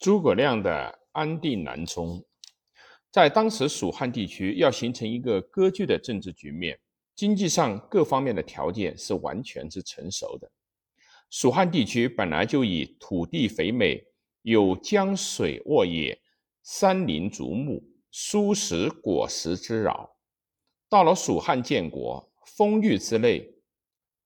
[0.00, 2.24] 诸葛亮的安定南充，
[3.10, 6.80] 在当时蜀汉地区要形成一个割据的政治局面，
[7.14, 10.50] 经济上各方面的条件是完全是成熟的。
[11.28, 14.02] 蜀汉地区本来就以土地肥美，
[14.40, 16.18] 有江水沃野、
[16.62, 20.16] 山林竹木、蔬食果实之饶。
[20.88, 22.26] 到了蜀汉建国，
[22.56, 23.54] 丰裕之类，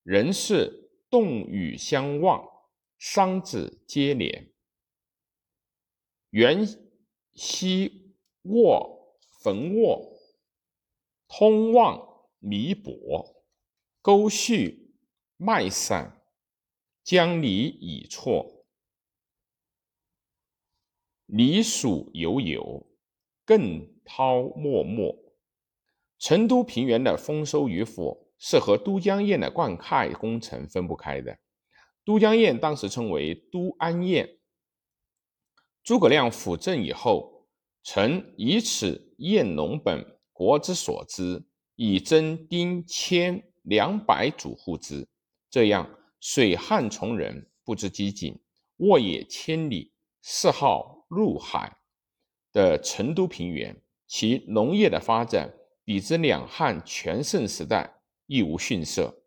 [0.03, 2.41] 人事动与相望，
[2.97, 4.49] 商子接连。
[6.35, 6.67] 原
[7.33, 10.19] 西沃坟沃，
[11.29, 13.45] 通望弥薄，
[14.01, 14.97] 沟渠
[15.37, 16.21] 麦散，
[17.05, 18.65] 江离已错，
[21.25, 22.85] 离蜀犹有，
[23.45, 25.15] 更涛脉脉。
[26.19, 31.39] 成都平原的丰收与否是和都江堰的灌溉工程分不开的。
[32.03, 34.37] 都江堰当时称为都安堰。
[35.85, 37.45] 诸葛亮辅政以后，
[37.83, 45.07] 曾以此验农本国之所知，以增丁千两百主户之。
[45.47, 45.87] 这样，
[46.19, 48.35] 水旱从人，不知饥馑，
[48.77, 51.77] 沃野千里，四号入海
[52.51, 55.53] 的成都平原，其农业的发展。
[55.83, 59.21] 比之两汉全盛时代亦无逊色。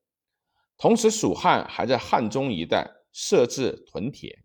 [0.77, 4.37] 同时，蜀汉还在汉中一带设置屯田，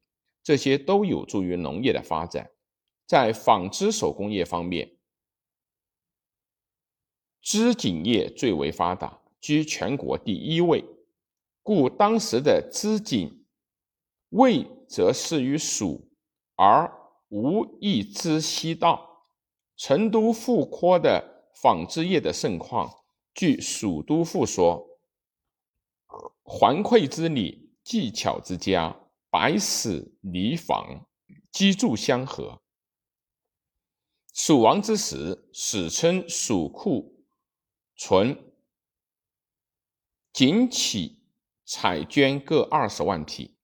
[0.43, 2.51] 这些都有助于农业的发展。
[3.07, 4.97] 在纺织手工业方面，
[7.41, 10.85] 织锦业最为发达，居全国第一位。
[11.61, 13.45] 故当时的织锦，
[14.29, 16.09] 魏则适于蜀，
[16.55, 16.91] 而
[17.29, 19.25] 无一织西道。
[19.75, 21.31] 成都富阔的。
[21.55, 22.91] 纺织业的盛况，
[23.33, 24.99] 据蜀都赋说
[26.43, 28.99] ：“环馈之礼，技巧之佳，
[29.33, 31.07] 百死离房，
[31.51, 32.61] 机杼相合。”
[34.31, 37.25] 蜀王之时，史称蜀库
[37.95, 38.53] 存
[40.31, 41.23] 锦起
[41.65, 43.57] 彩绢各二十万匹。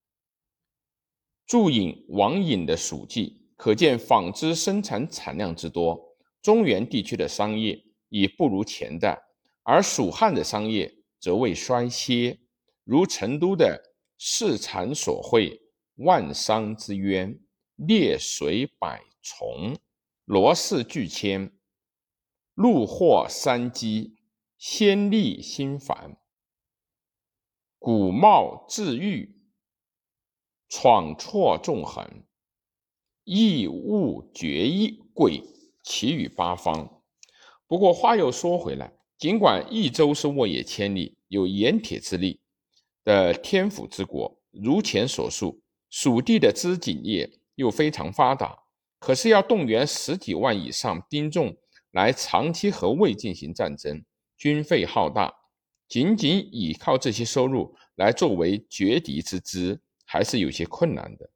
[1.46, 6.16] 注引王隐的《蜀记》，可见纺织生产产量之多。
[6.42, 9.16] 中原地区的商业已不如前代，
[9.62, 12.40] 而蜀汉的商业则未衰歇。
[12.82, 13.89] 如成都的
[14.22, 15.62] 市产所会，
[15.94, 17.40] 万商之渊，
[17.76, 19.78] 列水百重，
[20.26, 21.50] 罗氏巨千，
[22.52, 24.18] 陆货三基，
[24.58, 26.18] 先利心烦，
[27.78, 29.40] 古貌自愈，
[30.68, 32.22] 闯错纵横，
[33.24, 35.42] 异物绝异贵。
[35.82, 37.02] 其余八方。
[37.66, 42.42] 不过话又说回来，尽管益州是沃野千里、有盐铁之力
[43.04, 48.64] 的天府之国，如前所述，蜀地的织锦业又非常发达，
[48.98, 51.56] 可是要动员十几万以上兵众
[51.90, 54.04] 来长期和魏进行战争，
[54.36, 55.34] 军费浩大，
[55.88, 61.30] 仅仅依靠这些收入来作为绝敌之资，还是有些困难的。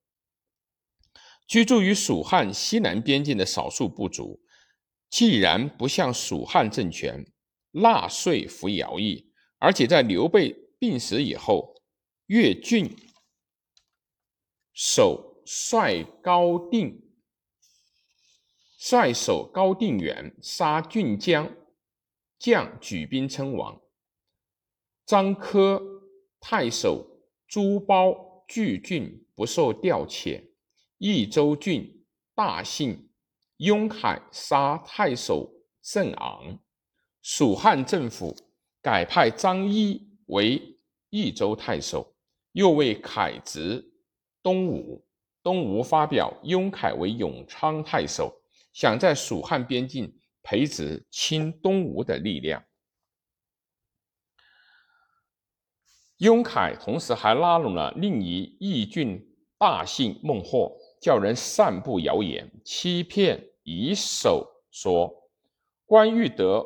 [1.47, 4.41] 居住于蜀汉西南边境的少数部族，
[5.11, 7.27] 既然不向蜀汉政权
[7.73, 11.75] 纳税服徭役，而且在刘备病死以后，
[12.27, 12.97] 越郡
[14.73, 17.03] 守帅高定
[18.79, 21.55] 帅守高定远，杀郡将
[22.39, 23.81] 将举兵称王。
[25.07, 25.83] 张科
[26.41, 30.51] 太守朱褒拒郡，不受调遣。
[30.99, 33.11] 益州郡大姓
[33.59, 35.51] 雍海杀太守
[35.83, 36.59] 郑昂，
[37.21, 38.35] 蜀汉政府
[38.81, 40.79] 改派张仪为
[41.11, 42.15] 益州太守，
[42.53, 43.85] 又为凯职
[44.43, 45.05] 东吴。
[45.43, 48.35] 东吴发表雍凯为永昌太守，
[48.73, 50.11] 想在蜀汉边境
[50.43, 52.65] 培植亲东吴的力量。
[56.19, 59.21] 雍凯同时还拉拢了另一义郡
[59.59, 60.77] 大姓孟获。
[61.01, 65.31] 叫人散布谣言，欺骗以守说
[65.85, 66.65] 关羽得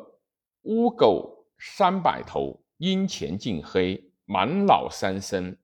[0.61, 5.57] 乌狗三百头，阴钱尽黑，满脑三生，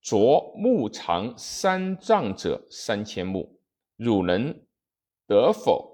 [0.00, 3.58] 着木长三丈者三千木，
[3.96, 4.54] 汝能
[5.26, 5.92] 得否？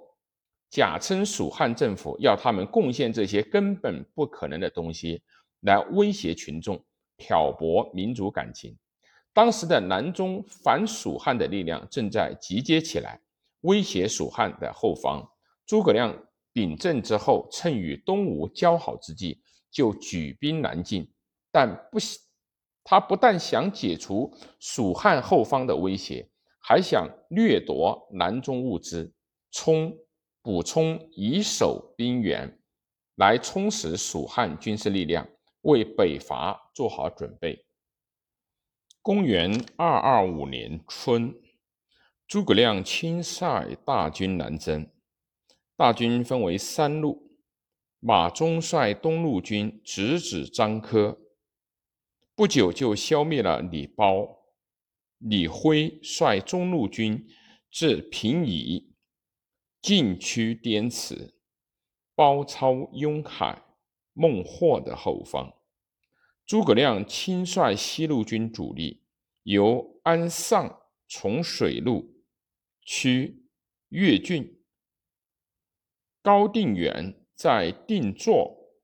[0.69, 5.23] 假称蜀汉政府要他们贡献这些根本不可能的东西，
[5.61, 6.85] 来威胁群众，
[7.17, 8.77] 挑拨民族感情。
[9.32, 13.19] 当时的南中反蜀汉的力量正在集结起来，
[13.62, 15.27] 威胁蜀汉的后方。
[15.65, 16.15] 诸葛亮
[16.53, 21.11] 秉政之后，趁与东吴交好之际，就举兵南进。
[21.52, 21.99] 但不，
[22.84, 26.28] 他不但想解除蜀汉后方的威胁，
[26.61, 29.12] 还想掠夺南中物资，
[29.50, 29.96] 充
[30.43, 32.58] 补充以守兵源，
[33.17, 35.28] 来充实蜀汉军事力量，
[35.62, 37.67] 为北伐做好准备。
[39.02, 41.34] 公元二二五年春，
[42.26, 44.88] 诸葛亮亲率大军南征，
[45.75, 47.30] 大军分为三路，
[48.02, 51.20] 马忠率东路军直指张科，
[52.35, 54.41] 不久就消灭了李褒。
[55.19, 57.29] 李辉率中路军
[57.70, 58.94] 至平邑，
[59.82, 61.35] 进趋滇池，
[62.14, 63.62] 包抄雍海、
[64.14, 65.53] 孟获的后方。
[66.46, 69.05] 诸葛亮亲率西路军主力，
[69.43, 72.25] 由安上从水路
[72.81, 73.46] 趋
[73.91, 74.64] 越郡。
[76.23, 78.75] 高定远在定座、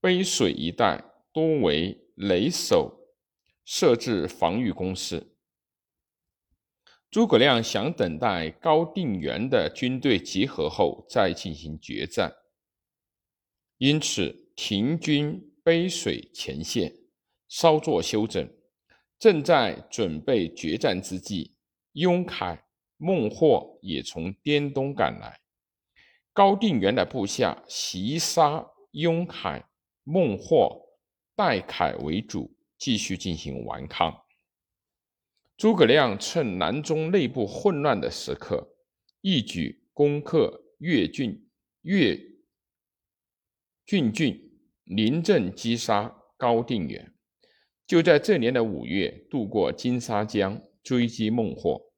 [0.00, 3.12] 背水一带多为垒守，
[3.66, 5.36] 设置防御工事。
[7.10, 12.34] 诸葛亮想等待高定元的军队集合后再进行决战，
[13.76, 16.96] 因此停军背水前线，
[17.46, 18.50] 稍作休整。
[19.18, 21.54] 正在准备决战之际，
[21.92, 22.64] 雍凯、
[22.96, 25.42] 孟获也从滇东赶来。
[26.40, 29.62] 高定远的部下袭杀雍凯、
[30.04, 30.96] 孟获，
[31.36, 34.22] 代凯为主，继续进行顽抗。
[35.58, 38.74] 诸葛亮趁南中内部混乱的时刻，
[39.20, 41.46] 一举攻克越郡、
[41.82, 42.18] 越
[43.84, 44.40] 郡郡，
[44.84, 47.12] 临阵击杀高定远。
[47.86, 51.92] 就在这年的五月，渡过金沙江，追击孟获。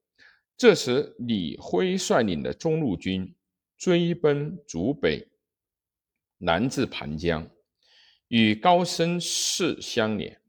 [0.57, 3.37] 这时，李辉率领的中路军
[3.83, 5.27] 追奔逐北，
[6.39, 7.51] 南至盘江，
[8.29, 10.41] 与高声势相连。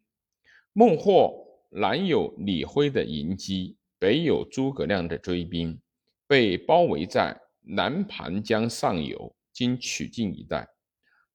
[0.72, 1.42] 孟获。
[1.72, 5.82] 南有李辉的迎击，北有诸葛亮的追兵，
[6.28, 10.68] 被包围在南盘江上游，今曲靖一带。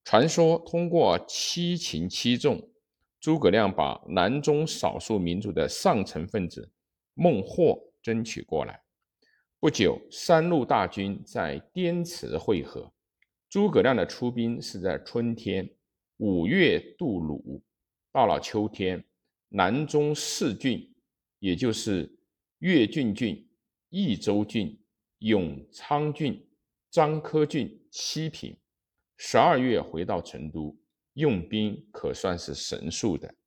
[0.05, 2.71] 传说通过七擒七纵，
[3.19, 6.71] 诸葛亮把南中少数民族的上层分子
[7.15, 8.81] 孟获争取过来。
[9.61, 12.93] 不久，三路大军在滇池会合。
[13.51, 15.69] 诸葛亮的出兵是在春天，
[16.19, 17.61] 五月渡鲁，
[18.13, 19.05] 到了秋天。
[19.49, 20.95] 南中四郡，
[21.41, 22.09] 也就是
[22.61, 23.51] 越郡郡、
[23.89, 24.79] 益州郡、
[25.19, 26.41] 永昌郡、
[26.89, 28.57] 张科郡七平，
[29.17, 30.79] 十二月回到成都，
[31.15, 33.35] 用兵可算是神速的。